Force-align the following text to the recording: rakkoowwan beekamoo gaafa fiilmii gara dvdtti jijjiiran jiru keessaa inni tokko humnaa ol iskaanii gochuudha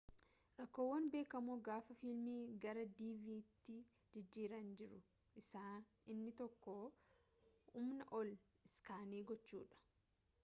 rakkoowwan 0.59 1.03
beekamoo 1.15 1.57
gaafa 1.65 1.95
fiilmii 1.97 2.37
gara 2.63 2.85
dvdtti 3.01 3.75
jijjiiran 4.15 4.71
jiru 4.81 4.97
keessaa 5.35 5.75
inni 6.15 6.33
tokko 6.41 6.75
humnaa 7.75 8.07
ol 8.21 8.33
iskaanii 8.71 9.21
gochuudha 9.33 9.83